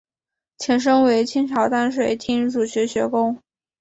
[0.57, 3.37] 前身为清朝淡水厅儒学学宫。